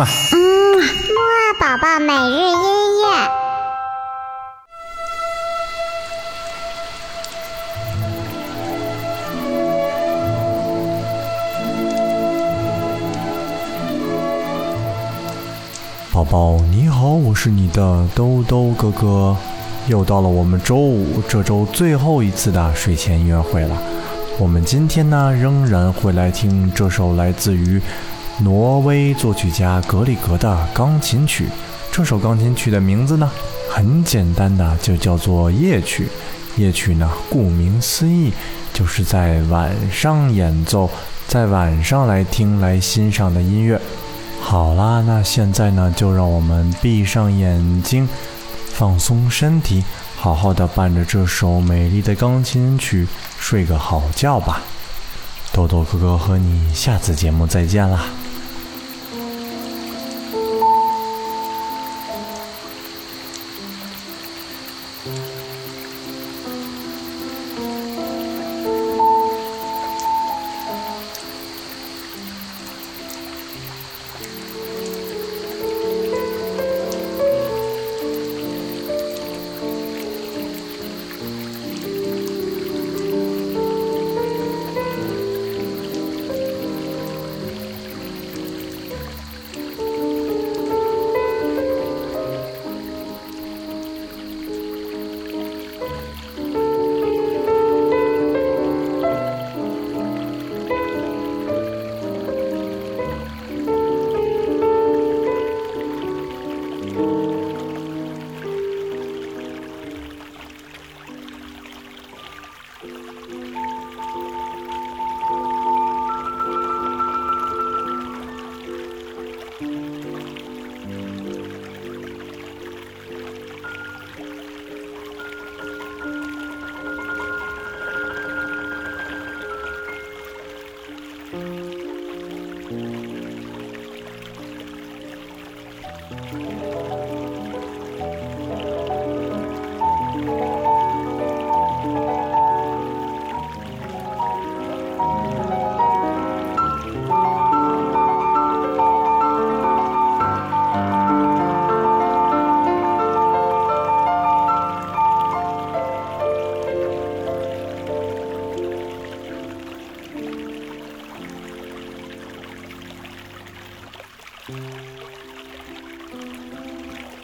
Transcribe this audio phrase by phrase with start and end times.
[0.00, 0.06] 嘛。
[0.32, 0.38] 嗯，
[0.78, 3.04] 木二宝宝每日音乐。
[16.12, 19.36] 宝宝你好，我是你的兜兜哥哥，
[19.86, 23.76] 又到了我们周五这周最后一次的睡前音乐会了。
[24.38, 27.80] 我们今天呢，仍然会来听这首来自于
[28.42, 31.48] 挪威作曲家格里格的钢琴曲。
[31.92, 33.30] 这首钢琴曲的名字呢，
[33.70, 36.08] 很简单的就叫做夜曲。
[36.56, 38.32] 夜曲呢，顾名思义，
[38.72, 40.88] 就是在晚上演奏，
[41.28, 43.80] 在晚上来听来欣赏的音乐。
[44.40, 48.08] 好啦，那现在呢，就让我们闭上眼睛，
[48.72, 49.84] 放松身体，
[50.16, 53.06] 好好的伴着这首美丽的钢琴曲
[53.38, 54.62] 睡个好觉吧。
[55.52, 58.04] 豆豆哥哥和你下次节目再见啦。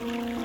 [0.00, 0.43] Música